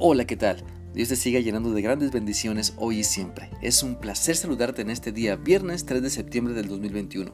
Hola, 0.00 0.26
¿qué 0.26 0.36
tal? 0.36 0.62
Dios 0.94 1.08
te 1.08 1.16
siga 1.16 1.40
llenando 1.40 1.72
de 1.72 1.82
grandes 1.82 2.12
bendiciones 2.12 2.72
hoy 2.76 3.00
y 3.00 3.04
siempre. 3.04 3.50
Es 3.62 3.82
un 3.82 3.96
placer 3.96 4.36
saludarte 4.36 4.82
en 4.82 4.90
este 4.90 5.10
día, 5.10 5.34
viernes 5.34 5.86
3 5.86 6.00
de 6.00 6.08
septiembre 6.08 6.54
del 6.54 6.68
2021. 6.68 7.32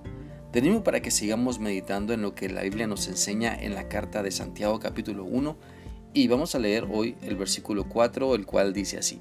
Te 0.51 0.61
animo 0.61 0.83
para 0.83 1.03
que 1.03 1.11
sigamos 1.11 1.58
meditando 1.58 2.15
en 2.15 2.22
lo 2.22 2.35
que 2.35 2.49
la 2.49 2.63
Biblia 2.63 2.87
nos 2.87 3.06
enseña 3.06 3.54
en 3.54 3.74
la 3.74 3.90
carta 3.90 4.22
de 4.22 4.31
Santiago 4.31 4.81
capítulo 4.81 5.24
1 5.24 5.58
y 6.15 6.27
vamos 6.29 6.54
a 6.54 6.58
leer 6.58 6.87
hoy 6.90 7.17
el 7.21 7.37
versículo 7.37 7.87
4, 7.87 8.35
el 8.35 8.47
cual 8.47 8.72
dice 8.72 8.96
así. 8.96 9.21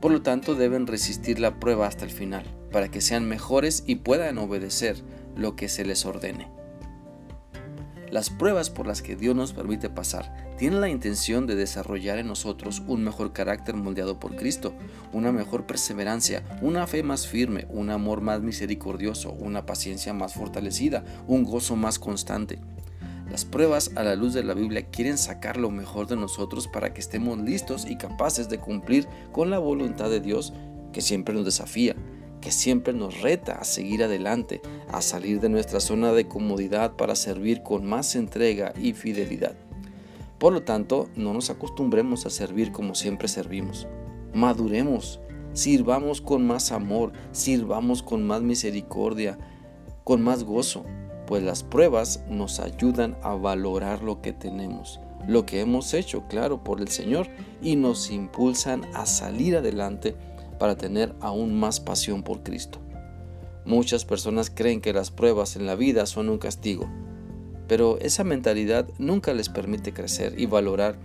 Por 0.00 0.12
lo 0.12 0.22
tanto, 0.22 0.54
deben 0.54 0.86
resistir 0.86 1.40
la 1.40 1.58
prueba 1.58 1.88
hasta 1.88 2.04
el 2.04 2.12
final, 2.12 2.44
para 2.70 2.92
que 2.92 3.00
sean 3.00 3.26
mejores 3.26 3.82
y 3.88 3.96
puedan 3.96 4.38
obedecer 4.38 5.02
lo 5.34 5.56
que 5.56 5.68
se 5.68 5.84
les 5.84 6.06
ordene. 6.06 6.57
Las 8.10 8.30
pruebas 8.30 8.70
por 8.70 8.86
las 8.86 9.02
que 9.02 9.16
Dios 9.16 9.36
nos 9.36 9.52
permite 9.52 9.90
pasar 9.90 10.34
tienen 10.56 10.80
la 10.80 10.88
intención 10.88 11.46
de 11.46 11.56
desarrollar 11.56 12.18
en 12.18 12.26
nosotros 12.26 12.82
un 12.86 13.04
mejor 13.04 13.34
carácter 13.34 13.76
moldeado 13.76 14.18
por 14.18 14.34
Cristo, 14.34 14.72
una 15.12 15.30
mejor 15.30 15.66
perseverancia, 15.66 16.42
una 16.62 16.86
fe 16.86 17.02
más 17.02 17.26
firme, 17.26 17.66
un 17.68 17.90
amor 17.90 18.22
más 18.22 18.40
misericordioso, 18.40 19.32
una 19.32 19.66
paciencia 19.66 20.14
más 20.14 20.32
fortalecida, 20.32 21.04
un 21.26 21.44
gozo 21.44 21.76
más 21.76 21.98
constante. 21.98 22.58
Las 23.30 23.44
pruebas 23.44 23.90
a 23.94 24.02
la 24.02 24.16
luz 24.16 24.32
de 24.32 24.42
la 24.42 24.54
Biblia 24.54 24.86
quieren 24.86 25.18
sacar 25.18 25.58
lo 25.58 25.70
mejor 25.70 26.06
de 26.06 26.16
nosotros 26.16 26.66
para 26.66 26.94
que 26.94 27.00
estemos 27.00 27.38
listos 27.38 27.84
y 27.86 27.96
capaces 27.96 28.48
de 28.48 28.58
cumplir 28.58 29.06
con 29.32 29.50
la 29.50 29.58
voluntad 29.58 30.08
de 30.08 30.20
Dios 30.20 30.54
que 30.94 31.02
siempre 31.02 31.34
nos 31.34 31.44
desafía 31.44 31.94
que 32.40 32.52
siempre 32.52 32.92
nos 32.92 33.20
reta 33.20 33.54
a 33.54 33.64
seguir 33.64 34.02
adelante, 34.02 34.60
a 34.88 35.00
salir 35.02 35.40
de 35.40 35.48
nuestra 35.48 35.80
zona 35.80 36.12
de 36.12 36.28
comodidad 36.28 36.96
para 36.96 37.14
servir 37.14 37.62
con 37.62 37.84
más 37.84 38.14
entrega 38.16 38.72
y 38.80 38.92
fidelidad. 38.92 39.54
Por 40.38 40.52
lo 40.52 40.62
tanto, 40.62 41.08
no 41.16 41.34
nos 41.34 41.50
acostumbremos 41.50 42.24
a 42.26 42.30
servir 42.30 42.70
como 42.70 42.94
siempre 42.94 43.26
servimos. 43.26 43.88
Maduremos, 44.32 45.20
sirvamos 45.52 46.20
con 46.20 46.46
más 46.46 46.70
amor, 46.70 47.12
sirvamos 47.32 48.02
con 48.02 48.24
más 48.24 48.42
misericordia, 48.42 49.38
con 50.04 50.22
más 50.22 50.44
gozo, 50.44 50.84
pues 51.26 51.42
las 51.42 51.62
pruebas 51.62 52.24
nos 52.30 52.60
ayudan 52.60 53.16
a 53.22 53.34
valorar 53.34 54.02
lo 54.02 54.22
que 54.22 54.32
tenemos, 54.32 55.00
lo 55.26 55.44
que 55.44 55.60
hemos 55.60 55.92
hecho, 55.92 56.26
claro, 56.28 56.62
por 56.62 56.80
el 56.80 56.88
Señor, 56.88 57.28
y 57.60 57.76
nos 57.76 58.10
impulsan 58.10 58.84
a 58.94 59.04
salir 59.04 59.56
adelante 59.56 60.16
para 60.58 60.76
tener 60.76 61.14
aún 61.20 61.58
más 61.58 61.80
pasión 61.80 62.22
por 62.22 62.42
Cristo. 62.42 62.80
Muchas 63.64 64.04
personas 64.04 64.50
creen 64.50 64.80
que 64.80 64.92
las 64.92 65.10
pruebas 65.10 65.56
en 65.56 65.66
la 65.66 65.74
vida 65.74 66.06
son 66.06 66.28
un 66.28 66.38
castigo, 66.38 66.88
pero 67.66 67.98
esa 68.00 68.24
mentalidad 68.24 68.88
nunca 68.98 69.34
les 69.34 69.48
permite 69.48 69.92
crecer 69.92 70.38
y 70.38 70.46
valorar 70.46 70.98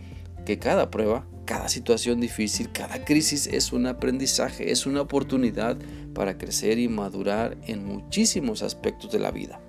que 0.46 0.60
cada 0.60 0.90
prueba, 0.90 1.26
cada 1.46 1.68
situación 1.68 2.22
difícil, 2.22 2.72
cada 2.72 3.04
crisis 3.04 3.48
es 3.48 3.74
un 3.74 3.86
aprendizaje, 3.88 4.72
es 4.72 4.86
una 4.86 5.02
oportunidad 5.02 5.78
para 6.14 6.38
crecer 6.38 6.80
y 6.80 6.88
madurar 6.88 7.58
en 7.68 7.86
muchísimos 7.86 8.64
aspectos 8.64 9.12
de 9.12 9.20
la 9.20 9.32
vida. 9.32 9.60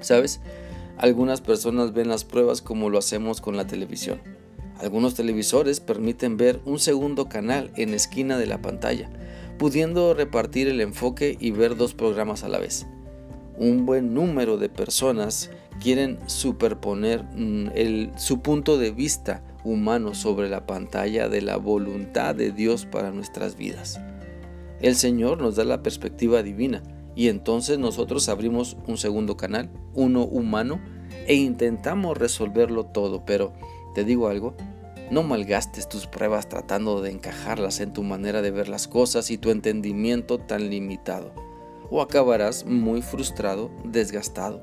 ¿Sabes? 0.00 0.40
Algunas 0.98 1.40
personas 1.40 1.92
ven 1.92 2.08
las 2.08 2.24
pruebas 2.24 2.60
como 2.60 2.90
lo 2.90 2.98
hacemos 2.98 3.40
con 3.40 3.56
la 3.56 3.66
televisión 3.66 4.20
algunos 4.80 5.14
televisores 5.14 5.80
permiten 5.80 6.36
ver 6.36 6.60
un 6.64 6.78
segundo 6.78 7.28
canal 7.28 7.70
en 7.76 7.94
esquina 7.94 8.38
de 8.38 8.46
la 8.46 8.62
pantalla, 8.62 9.10
pudiendo 9.58 10.14
repartir 10.14 10.68
el 10.68 10.80
enfoque 10.80 11.36
y 11.38 11.50
ver 11.50 11.76
dos 11.76 11.94
programas 11.94 12.44
a 12.44 12.48
la 12.48 12.58
vez. 12.58 12.86
Un 13.58 13.84
buen 13.84 14.14
número 14.14 14.56
de 14.56 14.70
personas 14.70 15.50
quieren 15.82 16.18
superponer 16.26 17.24
mm, 17.24 18.16
su 18.16 18.40
punto 18.40 18.78
de 18.78 18.90
vista 18.90 19.42
humano 19.64 20.14
sobre 20.14 20.48
la 20.48 20.66
pantalla 20.66 21.28
de 21.28 21.42
la 21.42 21.58
voluntad 21.58 22.34
de 22.34 22.52
Dios 22.52 22.86
para 22.86 23.10
nuestras 23.10 23.56
vidas. 23.56 24.00
El 24.80 24.96
Señor 24.96 25.42
nos 25.42 25.56
da 25.56 25.64
la 25.64 25.82
perspectiva 25.82 26.42
divina 26.42 26.82
y 27.14 27.28
entonces 27.28 27.78
nosotros 27.78 28.30
abrimos 28.30 28.78
un 28.86 28.96
segundo 28.96 29.36
canal, 29.36 29.68
uno 29.94 30.24
humano, 30.24 30.80
e 31.26 31.34
intentamos 31.34 32.16
resolverlo 32.16 32.86
todo, 32.86 33.24
pero 33.26 33.52
te 33.94 34.04
digo 34.04 34.28
algo, 34.28 34.54
no 35.10 35.24
malgastes 35.24 35.88
tus 35.88 36.06
pruebas 36.06 36.48
tratando 36.48 37.02
de 37.02 37.10
encajarlas 37.10 37.80
en 37.80 37.92
tu 37.92 38.02
manera 38.02 38.42
de 38.42 38.52
ver 38.52 38.68
las 38.68 38.86
cosas 38.86 39.30
y 39.30 39.38
tu 39.38 39.50
entendimiento 39.50 40.38
tan 40.38 40.70
limitado, 40.70 41.32
o 41.90 42.00
acabarás 42.00 42.64
muy 42.64 43.02
frustrado, 43.02 43.70
desgastado. 43.84 44.62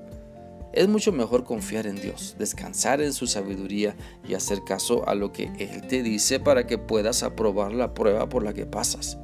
Es 0.72 0.88
mucho 0.88 1.12
mejor 1.12 1.44
confiar 1.44 1.86
en 1.88 2.00
Dios, 2.00 2.36
descansar 2.40 3.02
en 3.02 3.12
su 3.12 3.28
sabiduría 3.28 3.96
y 4.28 4.36
hacer 4.36 4.64
caso 4.64 5.08
a 5.08 5.16
lo 5.16 5.32
que 5.32 5.52
Él 5.60 5.86
te 5.88 6.04
dice 6.04 6.40
para 6.40 6.66
que 6.66 6.78
puedas 6.78 7.24
aprobar 7.24 7.74
la 7.74 7.94
prueba 7.94 8.30
por 8.30 8.44
la 8.44 8.54
que 8.54 8.66
pasas. 8.66 9.18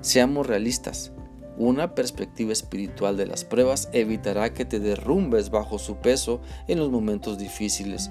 Seamos 0.00 0.46
realistas. 0.46 1.12
Una 1.58 1.94
perspectiva 1.94 2.52
espiritual 2.52 3.18
de 3.18 3.26
las 3.26 3.44
pruebas 3.44 3.90
evitará 3.92 4.54
que 4.54 4.64
te 4.64 4.80
derrumbes 4.80 5.50
bajo 5.50 5.78
su 5.78 5.96
peso 5.96 6.40
en 6.68 6.78
los 6.78 6.90
momentos 6.90 7.36
difíciles 7.36 8.10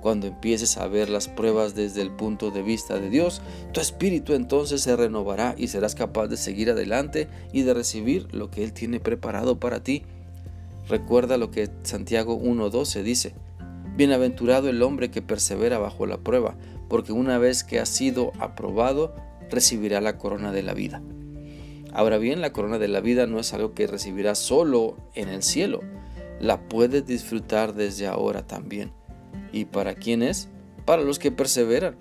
cuando 0.00 0.26
empieces 0.26 0.76
a 0.76 0.86
ver 0.86 1.08
las 1.08 1.28
pruebas 1.28 1.74
desde 1.74 2.02
el 2.02 2.10
punto 2.10 2.50
de 2.50 2.62
vista 2.62 2.98
de 2.98 3.10
Dios, 3.10 3.42
tu 3.72 3.80
espíritu 3.80 4.34
entonces 4.34 4.82
se 4.82 4.96
renovará 4.96 5.54
y 5.58 5.68
serás 5.68 5.94
capaz 5.94 6.28
de 6.28 6.36
seguir 6.36 6.70
adelante 6.70 7.28
y 7.52 7.62
de 7.62 7.74
recibir 7.74 8.32
lo 8.32 8.50
que 8.50 8.64
Él 8.64 8.72
tiene 8.72 9.00
preparado 9.00 9.58
para 9.58 9.82
ti. 9.82 10.04
Recuerda 10.88 11.36
lo 11.36 11.50
que 11.50 11.68
Santiago 11.82 12.40
1.12 12.40 13.02
dice. 13.02 13.34
Bienaventurado 13.96 14.68
el 14.68 14.82
hombre 14.82 15.10
que 15.10 15.22
persevera 15.22 15.78
bajo 15.78 16.06
la 16.06 16.18
prueba, 16.18 16.56
porque 16.88 17.12
una 17.12 17.38
vez 17.38 17.64
que 17.64 17.80
ha 17.80 17.86
sido 17.86 18.32
aprobado, 18.38 19.14
recibirá 19.50 20.00
la 20.00 20.18
corona 20.18 20.52
de 20.52 20.62
la 20.62 20.74
vida. 20.74 21.02
Ahora 21.92 22.18
bien, 22.18 22.40
la 22.40 22.52
corona 22.52 22.78
de 22.78 22.88
la 22.88 23.00
vida 23.00 23.26
no 23.26 23.40
es 23.40 23.52
algo 23.52 23.74
que 23.74 23.86
recibirás 23.86 24.38
solo 24.38 24.96
en 25.14 25.28
el 25.28 25.42
cielo, 25.42 25.80
la 26.40 26.68
puedes 26.68 27.06
disfrutar 27.06 27.74
desde 27.74 28.06
ahora 28.06 28.46
también. 28.46 28.92
¿Y 29.52 29.66
para 29.66 29.94
quién 29.94 30.22
es? 30.22 30.48
Para 30.84 31.02
los 31.02 31.18
que 31.18 31.30
perseveran. 31.30 31.96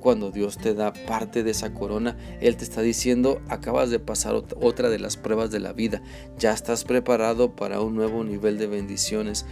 Cuando 0.00 0.30
Dios 0.30 0.58
te 0.58 0.74
da 0.74 0.92
parte 0.92 1.42
de 1.42 1.52
esa 1.52 1.72
corona, 1.72 2.18
Él 2.42 2.58
te 2.58 2.64
está 2.64 2.82
diciendo, 2.82 3.40
acabas 3.48 3.88
de 3.88 3.98
pasar 3.98 4.34
otra 4.34 4.90
de 4.90 4.98
las 4.98 5.16
pruebas 5.16 5.50
de 5.50 5.60
la 5.60 5.72
vida, 5.72 6.02
ya 6.38 6.52
estás 6.52 6.84
preparado 6.84 7.56
para 7.56 7.80
un 7.80 7.94
nuevo 7.94 8.22
nivel 8.22 8.58
de 8.58 8.66
bendiciones. 8.66 9.46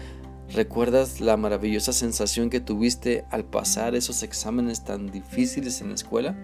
¿Recuerdas 0.53 1.23
la 1.23 1.39
maravillosa 1.39 1.95
sensación 1.95 2.51
que 2.51 2.61
tuviste 2.61 3.25
al 3.31 3.47
pasar 3.47 3.95
esos 3.95 4.23
exámenes 4.23 4.85
tan 4.85 5.11
difíciles 5.11 5.81
en 5.81 5.89
la 5.89 5.95
escuela? 5.95 6.37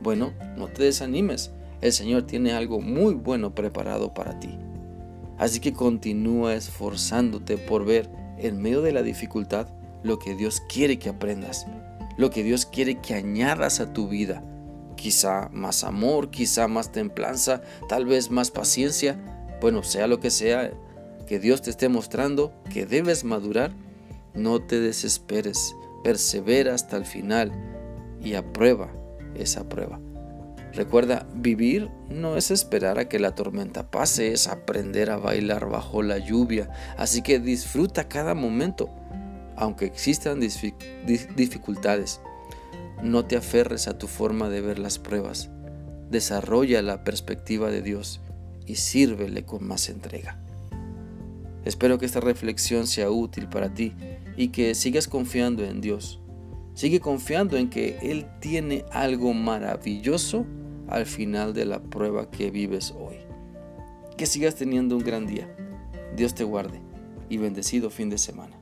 Bueno, 0.00 0.32
no 0.56 0.68
te 0.68 0.84
desanimes, 0.84 1.50
el 1.80 1.92
Señor 1.92 2.22
tiene 2.22 2.52
algo 2.52 2.80
muy 2.80 3.14
bueno 3.14 3.56
preparado 3.56 4.14
para 4.14 4.38
ti. 4.38 4.56
Así 5.36 5.58
que 5.58 5.72
continúa 5.72 6.54
esforzándote 6.54 7.58
por 7.58 7.84
ver 7.84 8.08
en 8.38 8.62
medio 8.62 8.82
de 8.82 8.92
la 8.92 9.02
dificultad 9.02 9.66
lo 10.02 10.18
que 10.18 10.34
Dios 10.34 10.62
quiere 10.68 10.98
que 10.98 11.08
aprendas, 11.08 11.66
lo 12.16 12.30
que 12.30 12.42
Dios 12.42 12.66
quiere 12.66 13.00
que 13.00 13.14
añadas 13.14 13.80
a 13.80 13.92
tu 13.92 14.08
vida. 14.08 14.44
Quizá 14.96 15.48
más 15.52 15.84
amor, 15.84 16.30
quizá 16.30 16.68
más 16.68 16.92
templanza, 16.92 17.62
tal 17.88 18.06
vez 18.06 18.30
más 18.30 18.50
paciencia. 18.50 19.18
Bueno, 19.60 19.82
sea 19.82 20.06
lo 20.06 20.20
que 20.20 20.30
sea 20.30 20.72
que 21.26 21.38
Dios 21.38 21.62
te 21.62 21.70
esté 21.70 21.88
mostrando 21.88 22.52
que 22.70 22.86
debes 22.86 23.24
madurar, 23.24 23.72
no 24.34 24.60
te 24.60 24.80
desesperes, 24.80 25.74
persevera 26.04 26.74
hasta 26.74 26.96
el 26.96 27.06
final 27.06 27.52
y 28.22 28.34
aprueba 28.34 28.90
esa 29.34 29.68
prueba. 29.68 30.00
Recuerda, 30.72 31.26
vivir 31.34 31.90
no 32.08 32.36
es 32.36 32.50
esperar 32.50 32.98
a 32.98 33.08
que 33.08 33.18
la 33.18 33.34
tormenta 33.34 33.90
pase, 33.90 34.32
es 34.32 34.46
aprender 34.46 35.10
a 35.10 35.18
bailar 35.18 35.68
bajo 35.68 36.02
la 36.02 36.18
lluvia. 36.18 36.70
Así 36.96 37.20
que 37.20 37.38
disfruta 37.38 38.08
cada 38.08 38.34
momento 38.34 38.88
aunque 39.62 39.84
existan 39.84 40.40
dificultades. 40.40 42.20
No 43.00 43.24
te 43.24 43.36
aferres 43.36 43.86
a 43.86 43.96
tu 43.96 44.08
forma 44.08 44.48
de 44.48 44.60
ver 44.60 44.80
las 44.80 44.98
pruebas. 44.98 45.50
Desarrolla 46.10 46.82
la 46.82 47.04
perspectiva 47.04 47.70
de 47.70 47.80
Dios 47.80 48.20
y 48.66 48.74
sírvele 48.74 49.44
con 49.44 49.64
más 49.64 49.88
entrega. 49.88 50.42
Espero 51.64 51.98
que 51.98 52.06
esta 52.06 52.18
reflexión 52.18 52.88
sea 52.88 53.12
útil 53.12 53.48
para 53.48 53.72
ti 53.72 53.94
y 54.36 54.48
que 54.48 54.74
sigas 54.74 55.06
confiando 55.06 55.64
en 55.64 55.80
Dios. 55.80 56.20
Sigue 56.74 56.98
confiando 56.98 57.56
en 57.56 57.70
que 57.70 57.98
Él 58.02 58.26
tiene 58.40 58.84
algo 58.90 59.32
maravilloso 59.32 60.44
al 60.88 61.06
final 61.06 61.54
de 61.54 61.66
la 61.66 61.80
prueba 61.80 62.32
que 62.32 62.50
vives 62.50 62.92
hoy. 62.98 63.18
Que 64.16 64.26
sigas 64.26 64.56
teniendo 64.56 64.96
un 64.96 65.04
gran 65.04 65.28
día. 65.28 65.54
Dios 66.16 66.34
te 66.34 66.42
guarde 66.42 66.80
y 67.28 67.36
bendecido 67.36 67.90
fin 67.90 68.10
de 68.10 68.18
semana. 68.18 68.58